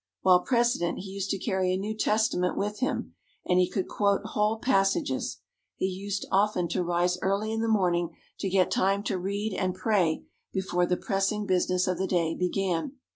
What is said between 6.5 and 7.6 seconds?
to rise early